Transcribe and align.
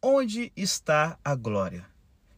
onde 0.00 0.52
está 0.56 1.18
a 1.24 1.34
glória? 1.34 1.84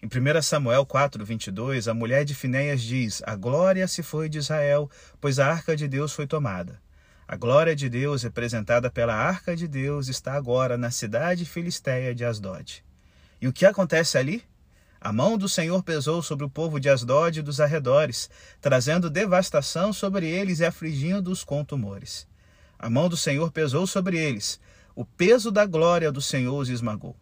Em 0.02 0.06
1 0.06 0.40
Samuel 0.40 0.86
4, 0.86 1.22
22, 1.24 1.88
a 1.88 1.94
mulher 1.94 2.24
de 2.24 2.34
Finéias 2.34 2.80
diz: 2.80 3.22
A 3.26 3.36
glória 3.36 3.86
se 3.86 4.02
foi 4.02 4.30
de 4.30 4.38
Israel, 4.38 4.90
pois 5.20 5.38
a 5.38 5.46
arca 5.46 5.76
de 5.76 5.86
Deus 5.86 6.12
foi 6.12 6.26
tomada. 6.26 6.80
A 7.28 7.36
glória 7.36 7.76
de 7.76 7.88
Deus, 7.88 8.22
representada 8.22 8.90
pela 8.90 9.14
arca 9.14 9.54
de 9.54 9.68
Deus, 9.68 10.08
está 10.08 10.32
agora 10.32 10.78
na 10.78 10.90
cidade 10.90 11.44
filisteia 11.44 12.14
de 12.14 12.24
Asdod. 12.24 12.82
E 13.40 13.46
o 13.46 13.52
que 13.52 13.66
acontece 13.66 14.16
ali? 14.16 14.42
A 14.98 15.12
mão 15.12 15.36
do 15.36 15.48
Senhor 15.48 15.82
pesou 15.82 16.22
sobre 16.22 16.44
o 16.46 16.50
povo 16.50 16.80
de 16.80 16.88
Asdod 16.88 17.38
e 17.38 17.42
dos 17.42 17.60
arredores, 17.60 18.30
trazendo 18.60 19.10
devastação 19.10 19.92
sobre 19.92 20.26
eles 20.26 20.60
e 20.60 20.64
afligindo-os 20.64 21.44
com 21.44 21.64
tumores. 21.64 22.26
A 22.78 22.88
mão 22.88 23.08
do 23.08 23.16
Senhor 23.16 23.52
pesou 23.52 23.86
sobre 23.86 24.18
eles, 24.18 24.58
o 24.94 25.04
peso 25.04 25.50
da 25.50 25.66
glória 25.66 26.10
do 26.10 26.20
Senhor 26.20 26.58
os 26.58 26.68
esmagou. 26.68 27.14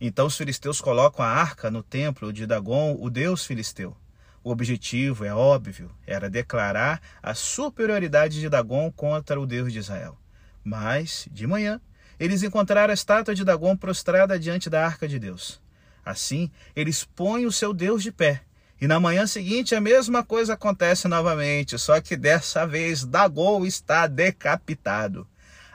Então 0.00 0.26
os 0.26 0.36
filisteus 0.36 0.80
colocam 0.80 1.24
a 1.24 1.28
arca 1.28 1.70
no 1.70 1.82
templo 1.82 2.32
de 2.32 2.46
Dagon, 2.46 2.96
o 3.00 3.08
deus 3.08 3.44
filisteu. 3.46 3.96
O 4.44 4.50
objetivo, 4.50 5.24
é 5.24 5.34
óbvio, 5.34 5.90
era 6.06 6.30
declarar 6.30 7.00
a 7.22 7.34
superioridade 7.34 8.38
de 8.38 8.48
Dagon 8.48 8.92
contra 8.92 9.40
o 9.40 9.46
Deus 9.46 9.72
de 9.72 9.80
Israel. 9.80 10.16
Mas, 10.62 11.26
de 11.32 11.46
manhã, 11.46 11.80
eles 12.18 12.42
encontraram 12.42 12.92
a 12.92 12.94
estátua 12.94 13.34
de 13.34 13.44
Dagon 13.44 13.76
prostrada 13.76 14.38
diante 14.38 14.70
da 14.70 14.84
arca 14.84 15.08
de 15.08 15.18
Deus. 15.18 15.60
Assim, 16.04 16.50
eles 16.76 17.02
põem 17.02 17.46
o 17.46 17.52
seu 17.52 17.74
Deus 17.74 18.02
de 18.02 18.12
pé. 18.12 18.42
E 18.80 18.86
na 18.86 19.00
manhã 19.00 19.26
seguinte 19.26 19.74
a 19.74 19.80
mesma 19.80 20.22
coisa 20.22 20.52
acontece 20.52 21.08
novamente, 21.08 21.78
só 21.78 22.00
que 22.00 22.16
dessa 22.16 22.66
vez 22.66 23.04
Dagon 23.04 23.64
está 23.64 24.06
decapitado. 24.06 25.26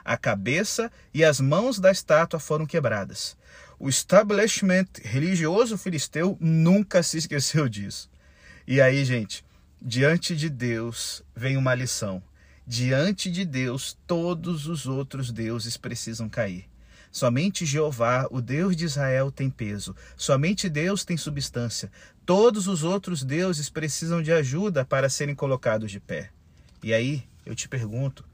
A 0.04 0.16
cabeça 0.16 0.90
e 1.12 1.24
as 1.24 1.40
mãos 1.40 1.78
da 1.78 1.90
estátua 1.90 2.40
foram 2.40 2.66
quebradas. 2.66 3.36
O 3.78 3.88
establishment 3.88 4.86
religioso 5.02 5.76
filisteu 5.76 6.36
nunca 6.40 7.02
se 7.02 7.18
esqueceu 7.18 7.68
disso. 7.68 8.08
E 8.66 8.80
aí, 8.80 9.04
gente, 9.04 9.44
diante 9.80 10.36
de 10.36 10.48
Deus 10.48 11.22
vem 11.34 11.56
uma 11.56 11.74
lição. 11.74 12.22
Diante 12.64 13.30
de 13.30 13.44
Deus, 13.44 13.98
todos 14.06 14.68
os 14.68 14.86
outros 14.86 15.32
deuses 15.32 15.76
precisam 15.76 16.28
cair. 16.28 16.66
Somente 17.10 17.66
Jeová, 17.66 18.26
o 18.30 18.40
Deus 18.40 18.74
de 18.74 18.86
Israel, 18.86 19.30
tem 19.30 19.50
peso. 19.50 19.94
Somente 20.16 20.68
Deus 20.68 21.04
tem 21.04 21.16
substância. 21.16 21.90
Todos 22.24 22.68
os 22.68 22.84
outros 22.84 23.22
deuses 23.22 23.68
precisam 23.68 24.22
de 24.22 24.32
ajuda 24.32 24.84
para 24.84 25.10
serem 25.10 25.34
colocados 25.34 25.90
de 25.90 26.00
pé. 26.00 26.30
E 26.82 26.94
aí, 26.94 27.22
eu 27.44 27.54
te 27.54 27.68
pergunto: 27.68 28.24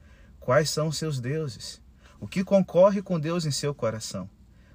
quais 0.49 0.71
são 0.71 0.87
os 0.87 0.97
seus 0.97 1.19
deuses? 1.19 1.79
O 2.19 2.27
que 2.27 2.43
concorre 2.43 3.03
com 3.03 3.19
Deus 3.19 3.45
em 3.45 3.51
seu 3.51 3.71
coração? 3.71 4.27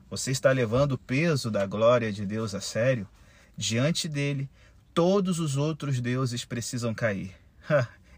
Você 0.09 0.31
está 0.31 0.53
levando 0.53 0.93
o 0.93 0.99
peso 0.99 1.51
da 1.51 1.67
glória 1.67 2.13
de 2.13 2.25
Deus 2.25 2.55
a 2.55 2.61
sério? 2.61 3.09
Diante 3.57 4.07
dele, 4.07 4.49
todos 4.95 5.41
os 5.41 5.57
outros 5.57 6.01
deuses 6.01 6.45
precisam 6.45 6.95
cair. 6.95 7.35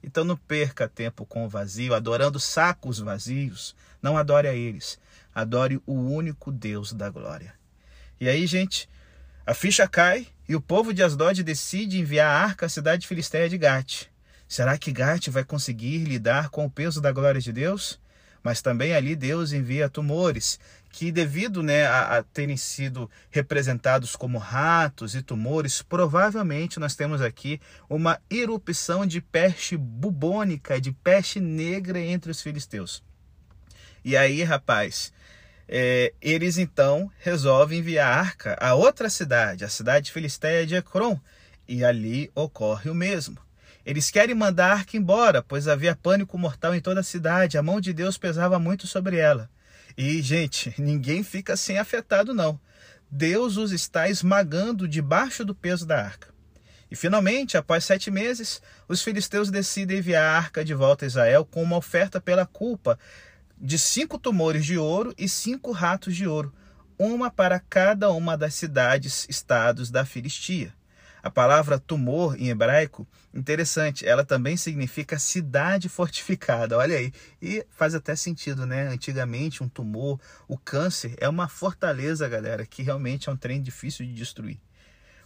então 0.04 0.22
não 0.22 0.36
perca 0.36 0.86
tempo 0.86 1.24
com 1.24 1.46
o 1.46 1.48
vazio, 1.48 1.94
adorando 1.94 2.38
sacos 2.38 2.98
vazios. 2.98 3.74
Não 4.02 4.18
adore 4.18 4.48
a 4.48 4.54
eles. 4.54 4.98
Adore 5.34 5.80
o 5.86 5.94
único 5.94 6.52
Deus 6.52 6.92
da 6.92 7.08
glória. 7.08 7.54
E 8.20 8.28
aí, 8.28 8.46
gente, 8.46 8.86
a 9.46 9.54
ficha 9.54 9.88
cai 9.88 10.26
e 10.46 10.54
o 10.54 10.60
povo 10.60 10.92
de 10.92 11.02
Asdod 11.02 11.42
decide 11.42 11.98
enviar 11.98 12.28
a 12.28 12.38
arca 12.38 12.66
à 12.66 12.68
cidade 12.68 13.06
filisteia 13.06 13.48
de 13.48 13.56
Gate. 13.56 14.08
Será 14.48 14.78
que 14.78 14.92
Gate 14.92 15.28
vai 15.28 15.44
conseguir 15.44 16.04
lidar 16.04 16.50
com 16.50 16.64
o 16.64 16.70
peso 16.70 17.00
da 17.00 17.12
glória 17.12 17.40
de 17.40 17.52
Deus? 17.52 17.98
mas 18.46 18.62
também 18.62 18.94
ali 18.94 19.16
Deus 19.16 19.52
envia 19.52 19.88
tumores 19.88 20.60
que, 20.88 21.10
devido 21.10 21.64
né, 21.64 21.84
a, 21.84 22.18
a, 22.18 22.22
terem 22.22 22.56
sido 22.56 23.10
representados 23.28 24.14
como 24.14 24.38
ratos 24.38 25.16
e 25.16 25.20
tumores, 25.20 25.82
provavelmente 25.82 26.78
nós 26.78 26.94
temos 26.94 27.20
aqui 27.20 27.60
uma 27.90 28.20
erupção 28.30 29.04
de 29.04 29.20
peste 29.20 29.76
bubônica, 29.76 30.80
de 30.80 30.92
peste 30.92 31.40
negra 31.40 31.98
entre 31.98 32.30
os 32.30 32.40
filisteus. 32.40 33.02
E 34.04 34.16
aí, 34.16 34.44
rapaz, 34.44 35.12
é, 35.66 36.14
eles 36.22 36.56
então 36.56 37.10
resolvem 37.18 37.80
enviar 37.80 38.12
a 38.12 38.20
arca 38.20 38.56
a 38.60 38.74
outra 38.74 39.10
cidade, 39.10 39.64
a 39.64 39.68
cidade 39.68 40.12
filisteia 40.12 40.64
de 40.64 40.76
Ecrom, 40.76 41.18
e 41.66 41.84
ali 41.84 42.30
ocorre 42.32 42.88
o 42.88 42.94
mesmo. 42.94 43.45
Eles 43.86 44.10
querem 44.10 44.34
mandar 44.34 44.72
a 44.72 44.74
arca 44.74 44.96
embora, 44.96 45.40
pois 45.40 45.68
havia 45.68 45.94
pânico 45.94 46.36
mortal 46.36 46.74
em 46.74 46.80
toda 46.80 46.98
a 46.98 47.04
cidade. 47.04 47.56
A 47.56 47.62
mão 47.62 47.80
de 47.80 47.92
Deus 47.92 48.18
pesava 48.18 48.58
muito 48.58 48.84
sobre 48.84 49.16
ela. 49.16 49.48
E, 49.96 50.20
gente, 50.20 50.74
ninguém 50.82 51.22
fica 51.22 51.56
sem 51.56 51.78
afetado, 51.78 52.34
não. 52.34 52.58
Deus 53.08 53.56
os 53.56 53.70
está 53.70 54.08
esmagando 54.08 54.88
debaixo 54.88 55.44
do 55.44 55.54
peso 55.54 55.86
da 55.86 56.02
arca. 56.02 56.34
E 56.90 56.96
finalmente, 56.96 57.56
após 57.56 57.84
sete 57.84 58.10
meses, 58.10 58.60
os 58.88 59.02
filisteus 59.02 59.52
decidem 59.52 59.98
enviar 59.98 60.24
a 60.24 60.36
arca 60.36 60.64
de 60.64 60.74
volta 60.74 61.04
a 61.04 61.06
Israel 61.06 61.44
com 61.44 61.62
uma 61.62 61.76
oferta 61.76 62.20
pela 62.20 62.44
culpa 62.44 62.98
de 63.56 63.78
cinco 63.78 64.18
tumores 64.18 64.66
de 64.66 64.76
ouro 64.76 65.14
e 65.16 65.28
cinco 65.28 65.70
ratos 65.70 66.16
de 66.16 66.26
ouro, 66.26 66.52
uma 66.98 67.30
para 67.30 67.60
cada 67.60 68.10
uma 68.10 68.36
das 68.36 68.54
cidades, 68.54 69.26
estados 69.28 69.92
da 69.92 70.04
Filistia. 70.04 70.74
A 71.26 71.30
palavra 71.30 71.76
tumor 71.76 72.40
em 72.40 72.50
hebraico, 72.50 73.04
interessante, 73.34 74.06
ela 74.06 74.24
também 74.24 74.56
significa 74.56 75.18
cidade 75.18 75.88
fortificada. 75.88 76.78
Olha 76.78 76.96
aí. 76.96 77.12
E 77.42 77.66
faz 77.68 77.96
até 77.96 78.14
sentido, 78.14 78.64
né? 78.64 78.86
Antigamente, 78.86 79.60
um 79.60 79.68
tumor, 79.68 80.20
o 80.46 80.56
câncer, 80.56 81.16
é 81.18 81.28
uma 81.28 81.48
fortaleza, 81.48 82.28
galera, 82.28 82.64
que 82.64 82.80
realmente 82.80 83.28
é 83.28 83.32
um 83.32 83.36
trem 83.36 83.60
difícil 83.60 84.06
de 84.06 84.12
destruir. 84.14 84.60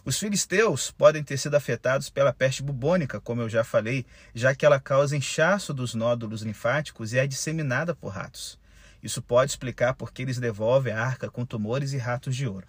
Os 0.03 0.17
filisteus 0.17 0.89
podem 0.89 1.23
ter 1.23 1.37
sido 1.37 1.53
afetados 1.53 2.09
pela 2.09 2.33
peste 2.33 2.63
bubônica, 2.63 3.21
como 3.21 3.43
eu 3.43 3.47
já 3.47 3.63
falei, 3.63 4.03
já 4.33 4.55
que 4.55 4.65
ela 4.65 4.79
causa 4.79 5.15
inchaço 5.15 5.71
dos 5.71 5.93
nódulos 5.93 6.41
linfáticos 6.41 7.13
e 7.13 7.19
é 7.19 7.27
disseminada 7.27 7.93
por 7.93 8.09
ratos. 8.09 8.59
Isso 9.03 9.21
pode 9.21 9.51
explicar 9.51 9.93
por 9.93 10.11
que 10.11 10.23
eles 10.23 10.39
devolvem 10.39 10.93
a 10.93 11.05
arca 11.05 11.29
com 11.29 11.45
tumores 11.45 11.93
e 11.93 11.97
ratos 11.99 12.35
de 12.35 12.47
ouro. 12.47 12.65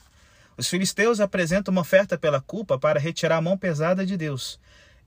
Os 0.57 0.69
filisteus 0.69 1.21
apresentam 1.21 1.73
uma 1.73 1.81
oferta 1.81 2.19
pela 2.19 2.41
culpa 2.41 2.79
para 2.79 3.01
retirar 3.01 3.37
a 3.37 3.41
mão 3.41 3.57
pesada 3.57 4.05
de 4.05 4.17
Deus. 4.17 4.61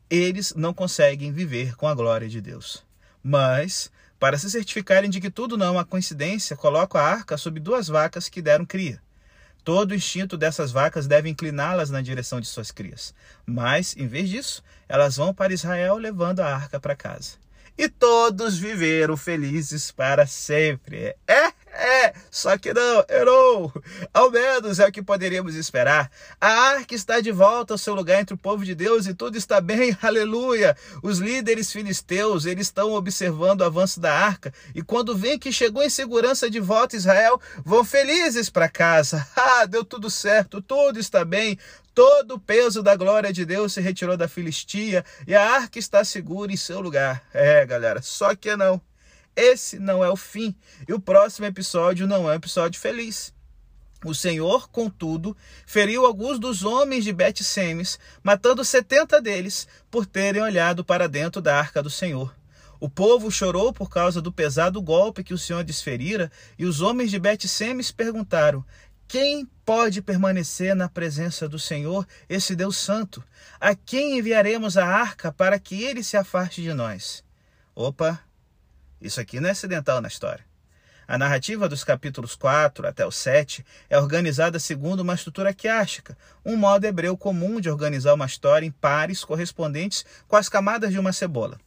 Eles 0.10 0.54
não 0.56 0.74
conseguem 0.74 1.32
viver 1.32 1.76
com 1.76 1.88
a 1.88 1.96
glória 1.96 2.28
de 2.28 2.42
Deus. 2.42 2.84
Mas, 3.24 3.92
para 4.20 4.38
se 4.38 4.50
certificarem 4.50 5.10
de 5.10 5.20
que 5.20 5.30
tudo 5.30 5.58
não 5.58 5.68
é 5.68 5.72
uma 5.72 5.86
coincidência, 5.86 6.56
colocam 6.56 7.00
a 7.00 7.04
arca 7.04 7.38
sob 7.38 7.60
duas 7.60 7.88
vacas 7.88 8.30
que 8.30 8.42
deram 8.42 8.66
cria. 8.66 9.02
Todo 9.64 9.92
o 9.92 9.96
instinto 9.96 10.38
dessas 10.38 10.72
vacas 10.72 11.08
deve 11.08 11.28
incliná-las 11.28 11.90
na 11.90 12.00
direção 12.00 12.40
de 12.40 12.46
suas 12.46 12.70
crias. 12.70 13.16
Mas, 13.46 13.96
em 13.98 14.08
vez 14.08 14.30
disso, 14.30 14.64
elas 14.88 15.16
vão 15.16 15.34
para 15.34 15.54
Israel 15.54 15.98
levando 15.98 16.42
a 16.42 16.54
arca 16.54 16.80
para 16.80 16.96
casa. 16.96 17.32
E 17.76 17.90
todos 17.90 18.58
viveram 18.58 19.18
felizes 19.18 19.92
para 19.92 20.28
sempre. 20.28 21.16
É 21.28 21.52
é, 21.86 22.14
só 22.32 22.58
que 22.58 22.74
não, 22.74 23.06
errou. 23.08 23.72
Ao 24.12 24.32
menos 24.32 24.80
é 24.80 24.88
o 24.88 24.92
que 24.92 25.04
poderíamos 25.04 25.54
esperar. 25.54 26.10
A 26.42 26.48
arca 26.48 26.96
está 26.96 27.20
de 27.20 27.32
volta 27.32 27.74
ao 27.74 27.78
seu 27.78 27.94
lugar 27.94 28.20
entre 28.20 28.34
o 28.34 28.38
povo 28.38 28.66
de 28.66 28.74
Deus 28.74 29.06
e 29.06 29.14
tudo 29.14 29.38
está 29.38 29.62
bem, 29.62 29.96
aleluia. 30.02 30.76
Os 31.04 31.20
líderes 31.20 31.72
filisteus, 31.72 32.46
eles 32.46 32.68
estão 32.68 32.94
observando 32.94 33.62
o 33.62 33.66
avanço 33.66 34.00
da 34.00 34.12
arca 34.12 34.52
e 34.74 34.82
quando 34.82 35.16
veem 35.16 35.38
que 35.38 35.52
chegou 35.52 35.84
em 35.84 35.90
segurança 35.90 36.50
de 36.50 36.60
volta 36.60 36.96
Israel, 36.96 37.40
vão 37.64 37.86
felizes 37.86 38.50
para 38.50 38.68
casa. 38.68 39.26
Ah, 39.58 39.66
deu 39.66 39.86
tudo 39.86 40.10
certo, 40.10 40.62
tudo 40.62 41.00
está 41.00 41.24
bem. 41.24 41.58
Todo 41.94 42.36
o 42.36 42.40
peso 42.40 42.82
da 42.82 42.96
glória 42.96 43.32
de 43.32 43.46
Deus 43.46 43.74
se 43.74 43.80
retirou 43.80 44.18
da 44.18 44.28
Filistia 44.28 45.06
e 45.26 45.36
a 45.36 45.50
arca 45.50 45.78
está 45.80 46.04
segura 46.04 46.52
em 46.52 46.58
seu 46.58 46.82
lugar. 46.82 47.24
É, 47.34 47.66
galera, 47.66 48.02
só 48.02 48.36
que 48.36 48.56
não. 48.56 48.82
Esse 49.36 49.80
não 49.80 50.04
é 50.04 50.10
o 50.10 50.16
fim. 50.16 50.56
E 50.88 50.94
o 50.94 51.00
próximo 51.00 51.46
episódio 51.46 52.08
não 52.08 52.30
é 52.30 52.34
um 52.34 52.36
episódio 52.36 52.80
feliz. 52.80 53.34
O 54.04 54.14
Senhor, 54.14 54.70
contudo, 54.70 55.36
feriu 55.66 56.06
alguns 56.06 56.38
dos 56.38 56.64
homens 56.64 57.04
de 57.04 57.12
Bet-Semes, 57.12 57.98
matando 58.22 58.64
setenta 58.64 59.20
deles 59.20 59.68
por 59.90 60.06
terem 60.06 60.44
olhado 60.44 60.86
para 60.86 61.10
dentro 61.10 61.42
da 61.42 61.58
arca 61.58 61.82
do 61.82 61.90
Senhor. 61.90 62.36
O 62.80 62.88
povo 62.88 63.32
chorou 63.32 63.74
por 63.74 63.90
causa 63.90 64.22
do 64.22 64.32
pesado 64.32 64.80
golpe 64.82 65.24
que 65.24 65.34
o 65.34 65.38
Senhor 65.40 65.64
desferira, 65.64 66.32
e 66.56 66.66
os 66.66 66.82
homens 66.82 67.10
de 67.10 67.18
Bet-Semes 67.18 67.92
perguntaram: 67.92 68.64
Quem 69.08 69.48
pode 69.66 70.04
permanecer 70.04 70.76
na 70.76 70.88
presença 70.88 71.50
do 71.50 71.58
Senhor, 71.58 72.06
esse 72.30 72.56
Deus 72.56 72.78
Santo? 72.78 73.24
A 73.60 73.74
quem 73.74 74.20
enviaremos 74.20 74.78
a 74.78 74.86
arca 74.86 75.32
para 75.32 75.58
que 75.58 75.84
ele 75.84 76.04
se 76.04 76.16
afaste 76.16 76.62
de 76.62 76.74
nós? 76.74 77.24
Opa, 77.74 78.20
isso 79.02 79.20
aqui 79.20 79.40
não 79.40 79.50
é 79.50 79.52
acidental 79.52 80.02
na 80.02 80.08
história. 80.08 80.44
A 81.08 81.18
narrativa 81.20 81.70
dos 81.70 81.84
capítulos 81.84 82.36
4 82.36 82.88
até 82.88 83.06
o 83.06 83.12
7 83.12 83.64
é 83.90 83.98
organizada 83.98 84.58
segundo 84.58 85.02
uma 85.02 85.14
estrutura 85.14 85.54
quiástica, 85.54 86.18
um 86.44 86.56
modo 86.56 86.86
hebreu 86.86 87.16
comum 87.16 87.62
de 87.62 87.70
organizar 87.70 88.14
uma 88.14 88.26
história 88.26 88.66
em 88.66 88.72
pares 88.72 89.24
correspondentes 89.24 90.04
com 90.28 90.36
as 90.36 90.50
camadas 90.50 90.92
de 90.92 90.98
uma 90.98 91.14
cebola. 91.14 91.60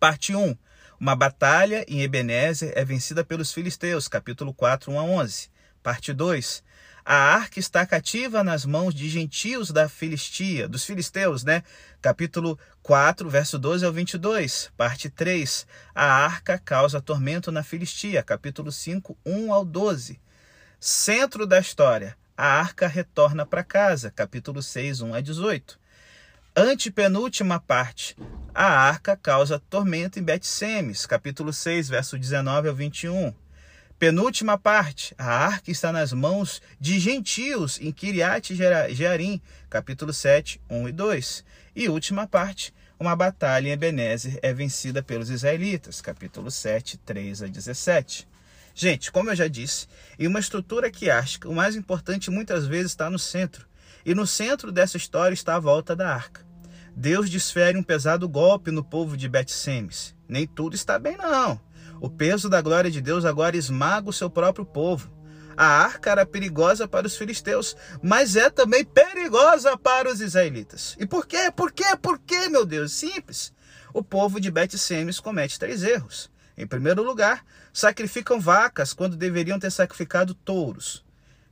Parte 0.00 0.34
1. 0.34 0.56
Uma 0.98 1.14
batalha 1.14 1.84
em 1.86 2.00
Ebenezer 2.00 2.72
é 2.74 2.84
vencida 2.84 3.22
pelos 3.22 3.52
filisteus, 3.52 4.08
capítulo 4.08 4.54
4, 4.54 4.90
1 4.90 4.98
a 4.98 5.02
11. 5.02 5.50
Parte 5.84 6.14
2. 6.14 6.64
A 7.04 7.14
arca 7.14 7.60
está 7.60 7.84
cativa 7.84 8.42
nas 8.42 8.64
mãos 8.64 8.94
de 8.94 9.06
gentios 9.06 9.70
da 9.70 9.86
Filistia, 9.86 10.66
dos 10.66 10.82
filisteus, 10.82 11.44
né? 11.44 11.62
Capítulo 12.00 12.58
4, 12.82 13.28
verso 13.28 13.58
12 13.58 13.84
ao 13.84 13.92
22. 13.92 14.72
Parte 14.78 15.10
3. 15.10 15.66
A 15.94 16.06
arca 16.06 16.58
causa 16.58 17.02
tormento 17.02 17.52
na 17.52 17.62
Filistia. 17.62 18.22
Capítulo 18.22 18.72
5, 18.72 19.14
1 19.26 19.52
ao 19.52 19.62
12. 19.62 20.18
Centro 20.80 21.46
da 21.46 21.58
história. 21.58 22.16
A 22.34 22.46
arca 22.46 22.88
retorna 22.88 23.44
para 23.44 23.62
casa. 23.62 24.10
Capítulo 24.10 24.62
6, 24.62 25.02
1 25.02 25.12
a 25.12 25.20
18. 25.20 25.78
Antepenúltima 26.56 27.60
parte. 27.60 28.16
A 28.54 28.64
arca 28.64 29.18
causa 29.18 29.58
tormento 29.68 30.18
em 30.18 30.22
Bet-Semes. 30.22 31.04
Capítulo 31.04 31.52
6, 31.52 31.90
verso 31.90 32.18
19 32.18 32.70
ao 32.70 32.74
21. 32.74 33.34
Penúltima 33.98 34.58
parte, 34.58 35.14
a 35.16 35.24
arca 35.24 35.70
está 35.70 35.92
nas 35.92 36.12
mãos 36.12 36.60
de 36.80 36.98
gentios 36.98 37.80
em 37.80 37.92
Kiriat 37.92 38.52
Jearim, 38.90 39.40
capítulo 39.70 40.12
7, 40.12 40.60
1 40.68 40.88
e 40.88 40.92
2. 40.92 41.44
E 41.76 41.88
última 41.88 42.26
parte, 42.26 42.74
uma 42.98 43.14
batalha 43.14 43.68
em 43.68 43.70
Ebenezer 43.70 44.38
é 44.42 44.52
vencida 44.52 45.00
pelos 45.00 45.30
israelitas, 45.30 46.00
capítulo 46.00 46.50
7, 46.50 46.98
3 46.98 47.44
a 47.44 47.46
17. 47.46 48.26
Gente, 48.74 49.12
como 49.12 49.30
eu 49.30 49.36
já 49.36 49.46
disse, 49.46 49.86
em 50.18 50.26
uma 50.26 50.40
estrutura 50.40 50.90
quiástica, 50.90 51.48
o 51.48 51.54
mais 51.54 51.76
importante 51.76 52.32
muitas 52.32 52.66
vezes 52.66 52.90
está 52.90 53.08
no 53.08 53.18
centro. 53.18 53.64
E 54.04 54.12
no 54.12 54.26
centro 54.26 54.72
dessa 54.72 54.96
história 54.96 55.34
está 55.34 55.54
a 55.54 55.60
volta 55.60 55.94
da 55.94 56.12
arca. 56.12 56.44
Deus 56.96 57.30
desfere 57.30 57.78
um 57.78 57.82
pesado 57.82 58.28
golpe 58.28 58.72
no 58.72 58.82
povo 58.82 59.16
de 59.16 59.28
Bet-Semes. 59.28 60.14
Nem 60.28 60.46
tudo 60.46 60.74
está 60.74 60.98
bem, 60.98 61.16
não. 61.16 61.60
O 62.00 62.10
peso 62.10 62.48
da 62.48 62.60
glória 62.60 62.90
de 62.90 63.00
Deus 63.00 63.24
agora 63.24 63.56
esmaga 63.56 64.08
o 64.08 64.12
seu 64.12 64.28
próprio 64.28 64.64
povo. 64.64 65.10
A 65.56 65.66
arca 65.66 66.10
era 66.10 66.26
perigosa 66.26 66.88
para 66.88 67.06
os 67.06 67.16
filisteus, 67.16 67.76
mas 68.02 68.34
é 68.34 68.50
também 68.50 68.84
perigosa 68.84 69.76
para 69.78 70.10
os 70.10 70.20
israelitas. 70.20 70.96
E 70.98 71.06
por 71.06 71.26
quê? 71.26 71.50
Por 71.54 71.72
quê? 71.72 71.96
Por 72.00 72.18
quê, 72.18 72.48
meu 72.48 72.66
Deus? 72.66 72.92
Simples. 72.92 73.52
O 73.92 74.02
povo 74.02 74.40
de 74.40 74.50
Bet-Semes 74.50 75.20
comete 75.20 75.58
três 75.58 75.84
erros. 75.84 76.28
Em 76.56 76.66
primeiro 76.66 77.02
lugar, 77.02 77.44
sacrificam 77.72 78.40
vacas 78.40 78.92
quando 78.92 79.16
deveriam 79.16 79.58
ter 79.58 79.70
sacrificado 79.70 80.34
touros, 80.34 81.04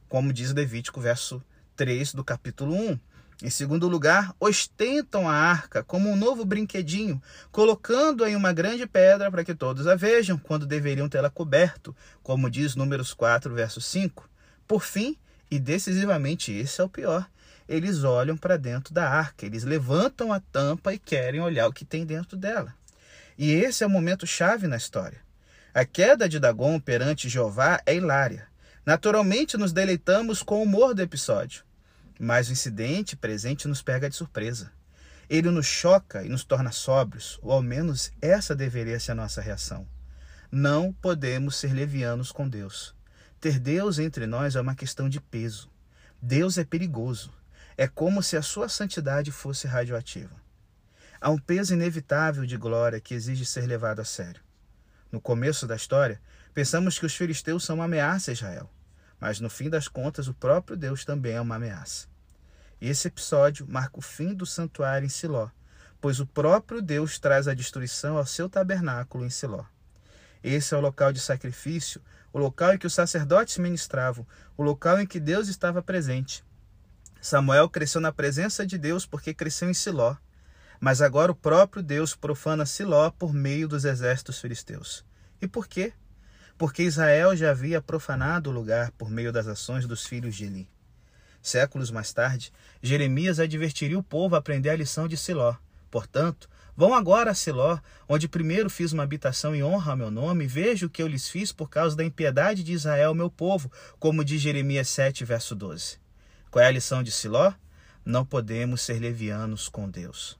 como 0.08 0.32
diz 0.32 0.52
Levítico, 0.52 1.00
verso 1.00 1.42
3 1.76 2.14
do 2.14 2.24
capítulo 2.24 2.74
1. 2.74 3.00
Em 3.42 3.50
segundo 3.50 3.88
lugar, 3.88 4.32
ostentam 4.38 5.28
a 5.28 5.34
arca 5.34 5.82
como 5.82 6.08
um 6.08 6.14
novo 6.14 6.44
brinquedinho, 6.44 7.20
colocando-a 7.50 8.30
em 8.30 8.36
uma 8.36 8.52
grande 8.52 8.86
pedra 8.86 9.28
para 9.32 9.44
que 9.44 9.52
todos 9.52 9.88
a 9.88 9.96
vejam, 9.96 10.38
quando 10.38 10.64
deveriam 10.64 11.08
tê-la 11.08 11.28
coberto, 11.28 11.94
como 12.22 12.48
diz 12.48 12.76
Números 12.76 13.12
4, 13.12 13.52
verso 13.52 13.80
5. 13.80 14.30
Por 14.68 14.84
fim, 14.84 15.18
e 15.50 15.58
decisivamente 15.58 16.52
esse 16.52 16.80
é 16.80 16.84
o 16.84 16.88
pior, 16.88 17.28
eles 17.68 18.04
olham 18.04 18.36
para 18.36 18.56
dentro 18.56 18.94
da 18.94 19.08
arca, 19.10 19.44
eles 19.44 19.64
levantam 19.64 20.32
a 20.32 20.38
tampa 20.38 20.94
e 20.94 20.98
querem 20.98 21.40
olhar 21.40 21.66
o 21.66 21.72
que 21.72 21.84
tem 21.84 22.06
dentro 22.06 22.36
dela. 22.36 22.72
E 23.36 23.50
esse 23.50 23.82
é 23.82 23.86
o 23.88 23.90
momento 23.90 24.24
chave 24.24 24.68
na 24.68 24.76
história. 24.76 25.18
A 25.74 25.84
queda 25.84 26.28
de 26.28 26.38
Dagon 26.38 26.78
perante 26.78 27.28
Jeová 27.28 27.82
é 27.84 27.96
hilária. 27.96 28.46
Naturalmente 28.86 29.56
nos 29.56 29.72
deleitamos 29.72 30.44
com 30.44 30.60
o 30.60 30.62
humor 30.62 30.94
do 30.94 31.02
episódio. 31.02 31.64
Mas 32.24 32.48
o 32.48 32.52
incidente 32.52 33.16
presente 33.16 33.66
nos 33.66 33.82
pega 33.82 34.08
de 34.08 34.14
surpresa. 34.14 34.70
Ele 35.28 35.50
nos 35.50 35.66
choca 35.66 36.22
e 36.22 36.28
nos 36.28 36.44
torna 36.44 36.70
sóbrios, 36.70 37.36
ou 37.42 37.50
ao 37.50 37.60
menos 37.60 38.12
essa 38.22 38.54
deveria 38.54 39.00
ser 39.00 39.10
a 39.10 39.16
nossa 39.16 39.40
reação. 39.40 39.88
Não 40.48 40.92
podemos 40.92 41.56
ser 41.56 41.72
levianos 41.72 42.30
com 42.30 42.48
Deus. 42.48 42.94
Ter 43.40 43.58
Deus 43.58 43.98
entre 43.98 44.24
nós 44.24 44.54
é 44.54 44.60
uma 44.60 44.76
questão 44.76 45.08
de 45.08 45.20
peso. 45.20 45.68
Deus 46.22 46.58
é 46.58 46.64
perigoso. 46.64 47.34
É 47.76 47.88
como 47.88 48.22
se 48.22 48.36
a 48.36 48.42
sua 48.42 48.68
santidade 48.68 49.32
fosse 49.32 49.66
radioativa. 49.66 50.40
Há 51.20 51.28
um 51.28 51.38
peso 51.38 51.74
inevitável 51.74 52.46
de 52.46 52.56
glória 52.56 53.00
que 53.00 53.14
exige 53.14 53.44
ser 53.44 53.66
levado 53.66 53.98
a 53.98 54.04
sério. 54.04 54.40
No 55.10 55.20
começo 55.20 55.66
da 55.66 55.74
história, 55.74 56.20
pensamos 56.54 57.00
que 57.00 57.06
os 57.06 57.16
filisteus 57.16 57.64
são 57.64 57.74
uma 57.74 57.86
ameaça 57.86 58.30
a 58.30 58.34
Israel, 58.34 58.70
mas 59.18 59.40
no 59.40 59.50
fim 59.50 59.68
das 59.68 59.88
contas, 59.88 60.28
o 60.28 60.34
próprio 60.34 60.76
Deus 60.76 61.04
também 61.04 61.32
é 61.32 61.40
uma 61.40 61.56
ameaça. 61.56 62.11
Esse 62.84 63.06
episódio 63.06 63.64
marca 63.68 64.00
o 64.00 64.02
fim 64.02 64.34
do 64.34 64.44
santuário 64.44 65.06
em 65.06 65.08
Siló, 65.08 65.48
pois 66.00 66.18
o 66.18 66.26
próprio 66.26 66.82
Deus 66.82 67.16
traz 67.16 67.46
a 67.46 67.54
destruição 67.54 68.16
ao 68.16 68.26
seu 68.26 68.48
tabernáculo 68.48 69.24
em 69.24 69.30
Siló. 69.30 69.64
Esse 70.42 70.74
é 70.74 70.76
o 70.76 70.80
local 70.80 71.12
de 71.12 71.20
sacrifício, 71.20 72.02
o 72.32 72.40
local 72.40 72.74
em 72.74 72.78
que 72.78 72.86
os 72.88 72.92
sacerdotes 72.92 73.56
ministravam, 73.58 74.26
o 74.56 74.64
local 74.64 74.98
em 74.98 75.06
que 75.06 75.20
Deus 75.20 75.46
estava 75.46 75.80
presente. 75.80 76.44
Samuel 77.20 77.68
cresceu 77.68 78.00
na 78.00 78.10
presença 78.10 78.66
de 78.66 78.76
Deus 78.76 79.06
porque 79.06 79.32
cresceu 79.32 79.70
em 79.70 79.74
Siló, 79.74 80.16
mas 80.80 81.00
agora 81.00 81.30
o 81.30 81.36
próprio 81.36 81.84
Deus 81.84 82.16
profana 82.16 82.66
Siló 82.66 83.12
por 83.12 83.32
meio 83.32 83.68
dos 83.68 83.84
exércitos 83.84 84.40
filisteus. 84.40 85.04
E 85.40 85.46
por 85.46 85.68
quê? 85.68 85.92
Porque 86.58 86.82
Israel 86.82 87.36
já 87.36 87.52
havia 87.52 87.80
profanado 87.80 88.50
o 88.50 88.52
lugar 88.52 88.90
por 88.98 89.08
meio 89.08 89.32
das 89.32 89.46
ações 89.46 89.86
dos 89.86 90.04
filhos 90.04 90.34
de 90.34 90.46
Eli. 90.46 90.71
Séculos 91.42 91.90
mais 91.90 92.12
tarde, 92.12 92.52
Jeremias 92.80 93.40
advertiria 93.40 93.98
o 93.98 94.02
povo 94.02 94.36
a 94.36 94.38
aprender 94.38 94.70
a 94.70 94.76
lição 94.76 95.08
de 95.08 95.16
Siló. 95.16 95.56
Portanto, 95.90 96.48
vão 96.76 96.94
agora 96.94 97.32
a 97.32 97.34
Siló, 97.34 97.78
onde 98.08 98.28
primeiro 98.28 98.70
fiz 98.70 98.92
uma 98.92 99.02
habitação 99.02 99.52
em 99.52 99.62
honra 99.62 99.90
ao 99.90 99.96
meu 99.96 100.10
nome, 100.10 100.44
e 100.44 100.46
vejo 100.46 100.86
o 100.86 100.90
que 100.90 101.02
eu 101.02 101.08
lhes 101.08 101.28
fiz 101.28 101.50
por 101.50 101.68
causa 101.68 101.96
da 101.96 102.04
impiedade 102.04 102.62
de 102.62 102.72
Israel, 102.72 103.12
meu 103.12 103.28
povo, 103.28 103.70
como 103.98 104.24
diz 104.24 104.40
Jeremias 104.40 104.88
7, 104.88 105.24
verso 105.24 105.56
12. 105.56 105.98
Qual 106.48 106.64
é 106.64 106.68
a 106.68 106.70
lição 106.70 107.02
de 107.02 107.10
Siló? 107.10 107.52
Não 108.04 108.24
podemos 108.24 108.80
ser 108.80 109.00
levianos 109.00 109.68
com 109.68 109.90
Deus. 109.90 110.38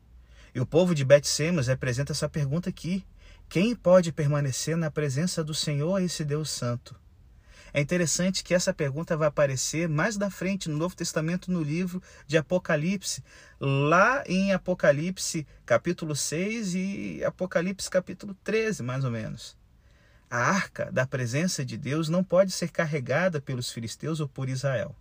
E 0.55 0.61
o 0.61 0.67
povo 0.67 0.95
de 0.95 1.05
Bet-Semes 1.05 1.69
apresenta 1.69 2.13
essa 2.13 2.29
pergunta 2.29 2.69
aqui. 2.69 3.05
Quem 3.49 3.75
pode 3.75 4.13
permanecer 4.13 4.77
na 4.77 4.91
presença 4.91 5.43
do 5.43 5.53
Senhor, 5.53 6.01
esse 6.01 6.25
Deus 6.25 6.49
Santo? 6.49 7.02
É 7.75 7.81
interessante 7.81 8.45
que 8.45 8.53
essa 8.53 8.75
pergunta 8.75 9.17
vai 9.17 9.29
aparecer 9.29 9.89
mais 9.89 10.19
da 10.19 10.31
frente 10.31 10.69
no 10.69 10.77
Novo 10.77 10.95
Testamento, 10.95 11.51
no 11.51 11.63
livro 11.63 12.03
de 12.27 12.37
Apocalipse, 12.37 13.25
lá 13.59 14.23
em 14.27 14.53
Apocalipse 14.53 15.47
capítulo 15.65 16.15
6 16.15 16.75
e 16.75 17.25
Apocalipse 17.25 17.89
capítulo 17.89 18.37
13, 18.45 18.83
mais 18.83 19.05
ou 19.05 19.11
menos. 19.11 19.57
A 20.31 20.39
arca 20.39 20.93
da 20.93 21.07
presença 21.07 21.65
de 21.65 21.79
Deus 21.79 22.11
não 22.11 22.23
pode 22.23 22.53
ser 22.53 22.71
carregada 22.71 23.41
pelos 23.41 23.73
filisteus 23.73 24.21
ou 24.21 24.29
por 24.29 24.51
Israel, 24.51 24.95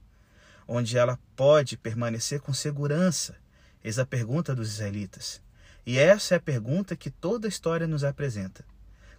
onde 0.65 0.97
ela 0.97 1.19
pode 1.35 1.77
permanecer 1.77 2.39
com 2.39 2.53
segurança. 2.53 3.36
Eis 3.84 4.00
a 4.00 4.05
pergunta 4.05 4.55
dos 4.55 4.69
israelitas. 4.69 5.41
E 5.86 5.98
essa 5.98 6.36
é 6.36 6.38
a 6.38 6.41
pergunta 6.41 6.96
que 6.96 7.10
toda 7.10 7.48
a 7.48 7.50
história 7.50 7.88
nos 7.88 8.03
apresenta. 8.03 8.63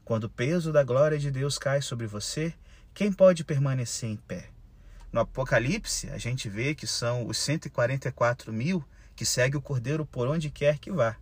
Quando 0.04 0.24
o 0.24 0.30
peso 0.30 0.72
da 0.72 0.82
glória 0.82 1.18
de 1.18 1.30
Deus 1.30 1.58
cai 1.58 1.82
sobre 1.82 2.06
você, 2.06 2.54
quem 2.94 3.10
pode 3.10 3.42
permanecer 3.42 4.10
em 4.10 4.16
pé? 4.16 4.50
No 5.10 5.20
Apocalipse, 5.20 6.10
a 6.10 6.18
gente 6.18 6.48
vê 6.48 6.74
que 6.74 6.86
são 6.86 7.26
os 7.26 7.38
144 7.38 8.52
mil 8.52 8.84
que 9.16 9.24
seguem 9.24 9.58
o 9.58 9.62
Cordeiro 9.62 10.04
por 10.04 10.28
onde 10.28 10.50
quer 10.50 10.78
que 10.78 10.90
vá. 10.90 11.16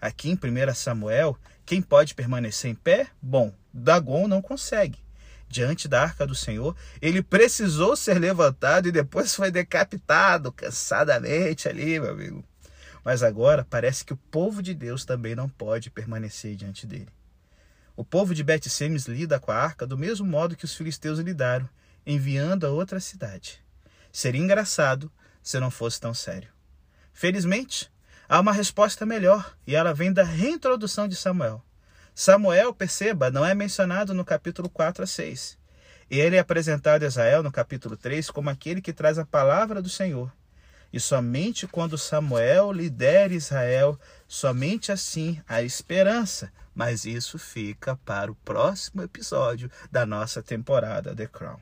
Aqui 0.00 0.30
em 0.30 0.34
1 0.34 0.74
Samuel, 0.74 1.36
quem 1.66 1.82
pode 1.82 2.14
permanecer 2.14 2.70
em 2.70 2.74
pé? 2.74 3.08
Bom, 3.20 3.52
Dagon 3.74 4.28
não 4.28 4.40
consegue. 4.40 5.00
Diante 5.48 5.88
da 5.88 6.02
arca 6.02 6.24
do 6.24 6.36
Senhor, 6.36 6.76
ele 7.02 7.20
precisou 7.20 7.96
ser 7.96 8.18
levantado 8.20 8.86
e 8.86 8.92
depois 8.92 9.34
foi 9.36 9.50
decapitado 9.50 10.52
cansadamente 10.52 11.68
ali, 11.68 11.98
meu 11.98 12.12
amigo. 12.12 12.44
Mas 13.04 13.24
agora 13.24 13.66
parece 13.68 14.04
que 14.04 14.12
o 14.12 14.16
povo 14.30 14.62
de 14.62 14.72
Deus 14.72 15.04
também 15.04 15.34
não 15.34 15.48
pode 15.48 15.90
permanecer 15.90 16.54
diante 16.54 16.86
dele. 16.86 17.08
O 17.98 18.04
povo 18.04 18.32
de 18.32 18.44
Bet-Semes 18.44 19.06
lida 19.06 19.40
com 19.40 19.50
a 19.50 19.56
arca 19.56 19.84
do 19.84 19.98
mesmo 19.98 20.24
modo 20.24 20.54
que 20.54 20.64
os 20.64 20.72
filisteus 20.72 21.18
lidaram, 21.18 21.68
enviando 22.06 22.64
a 22.64 22.70
outra 22.70 23.00
cidade. 23.00 23.58
Seria 24.12 24.40
engraçado 24.40 25.10
se 25.42 25.58
não 25.58 25.68
fosse 25.68 26.00
tão 26.00 26.14
sério. 26.14 26.48
Felizmente, 27.12 27.90
há 28.28 28.38
uma 28.38 28.52
resposta 28.52 29.04
melhor 29.04 29.52
e 29.66 29.74
ela 29.74 29.92
vem 29.92 30.12
da 30.12 30.22
reintrodução 30.22 31.08
de 31.08 31.16
Samuel. 31.16 31.60
Samuel, 32.14 32.72
perceba, 32.72 33.32
não 33.32 33.44
é 33.44 33.52
mencionado 33.52 34.14
no 34.14 34.24
capítulo 34.24 34.70
4 34.70 35.02
a 35.02 35.06
6. 35.06 35.58
Ele 36.08 36.36
é 36.36 36.38
apresentado 36.38 37.02
a 37.02 37.06
Israel 37.08 37.42
no 37.42 37.50
capítulo 37.50 37.96
3 37.96 38.30
como 38.30 38.48
aquele 38.48 38.80
que 38.80 38.92
traz 38.92 39.18
a 39.18 39.26
palavra 39.26 39.82
do 39.82 39.88
Senhor. 39.88 40.32
E 40.92 40.98
somente 40.98 41.66
quando 41.66 41.98
Samuel 41.98 42.72
lidera 42.72 43.34
Israel, 43.34 43.98
somente 44.26 44.90
assim 44.90 45.40
há 45.46 45.62
esperança. 45.62 46.52
Mas 46.74 47.04
isso 47.04 47.38
fica 47.38 47.96
para 47.96 48.30
o 48.30 48.36
próximo 48.36 49.02
episódio 49.02 49.70
da 49.90 50.06
nossa 50.06 50.42
temporada 50.42 51.14
The 51.14 51.26
Crown. 51.26 51.58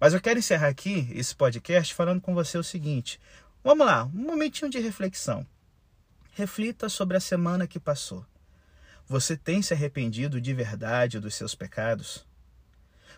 Mas 0.00 0.14
eu 0.14 0.20
quero 0.20 0.38
encerrar 0.38 0.68
aqui 0.68 1.08
esse 1.12 1.34
podcast 1.34 1.92
falando 1.94 2.20
com 2.20 2.34
você 2.34 2.56
o 2.56 2.62
seguinte: 2.62 3.20
vamos 3.62 3.86
lá, 3.86 4.04
um 4.04 4.26
momentinho 4.26 4.70
de 4.70 4.78
reflexão. 4.78 5.46
Reflita 6.32 6.88
sobre 6.88 7.16
a 7.16 7.20
semana 7.20 7.66
que 7.66 7.80
passou. 7.80 8.24
Você 9.06 9.36
tem 9.36 9.60
se 9.60 9.74
arrependido 9.74 10.40
de 10.40 10.54
verdade 10.54 11.18
dos 11.18 11.34
seus 11.34 11.54
pecados? 11.54 12.26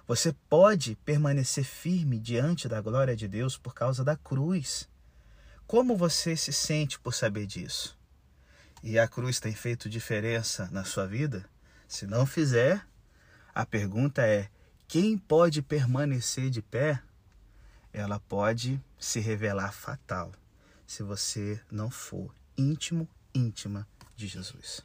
Você 0.06 0.35
pode 0.49 0.97
permanecer 1.04 1.64
firme 1.64 2.18
diante 2.18 2.66
da 2.66 2.80
glória 2.80 3.14
de 3.14 3.28
Deus 3.28 3.56
por 3.56 3.73
causa 3.73 4.02
da 4.02 4.16
cruz. 4.16 4.88
Como 5.71 5.97
você 5.97 6.37
se 6.37 6.53
sente 6.53 6.99
por 6.99 7.15
saber 7.15 7.47
disso? 7.47 7.97
E 8.83 8.99
a 8.99 9.07
cruz 9.07 9.39
tem 9.39 9.55
feito 9.55 9.89
diferença 9.89 10.69
na 10.73 10.83
sua 10.83 11.07
vida? 11.07 11.49
Se 11.87 12.09
não 12.09 12.27
fizer, 12.27 12.85
a 13.55 13.65
pergunta 13.65 14.27
é: 14.27 14.50
quem 14.89 15.17
pode 15.17 15.62
permanecer 15.62 16.50
de 16.50 16.61
pé? 16.61 17.00
Ela 17.93 18.19
pode 18.19 18.83
se 18.99 19.21
revelar 19.21 19.71
fatal 19.71 20.33
se 20.89 21.05
você 21.05 21.61
não 21.71 21.89
for 21.89 22.35
íntimo, 22.59 23.09
íntima 23.33 23.87
de 24.17 24.27
Jesus. 24.27 24.85